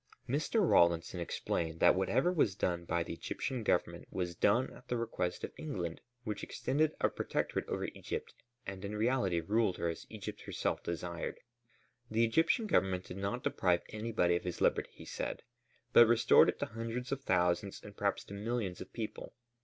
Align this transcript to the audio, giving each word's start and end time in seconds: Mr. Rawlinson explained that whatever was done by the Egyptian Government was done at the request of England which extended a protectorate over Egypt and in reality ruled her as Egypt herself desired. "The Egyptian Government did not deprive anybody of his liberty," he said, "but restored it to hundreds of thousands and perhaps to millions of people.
Mr. 0.27 0.67
Rawlinson 0.67 1.19
explained 1.19 1.79
that 1.79 1.93
whatever 1.93 2.31
was 2.33 2.55
done 2.55 2.85
by 2.85 3.03
the 3.03 3.13
Egyptian 3.13 3.61
Government 3.61 4.07
was 4.09 4.33
done 4.33 4.73
at 4.73 4.87
the 4.87 4.97
request 4.97 5.43
of 5.43 5.51
England 5.57 6.01
which 6.23 6.41
extended 6.41 6.95
a 6.99 7.07
protectorate 7.07 7.67
over 7.67 7.85
Egypt 7.85 8.33
and 8.65 8.83
in 8.83 8.95
reality 8.95 9.41
ruled 9.41 9.77
her 9.77 9.89
as 9.89 10.07
Egypt 10.09 10.41
herself 10.41 10.81
desired. 10.81 11.39
"The 12.09 12.25
Egyptian 12.25 12.65
Government 12.65 13.03
did 13.03 13.17
not 13.17 13.43
deprive 13.43 13.83
anybody 13.89 14.35
of 14.35 14.43
his 14.43 14.59
liberty," 14.59 14.89
he 14.91 15.05
said, 15.05 15.43
"but 15.93 16.07
restored 16.07 16.49
it 16.49 16.57
to 16.61 16.65
hundreds 16.65 17.11
of 17.11 17.21
thousands 17.21 17.79
and 17.83 17.95
perhaps 17.95 18.23
to 18.23 18.33
millions 18.33 18.81
of 18.81 18.91
people. 18.91 19.35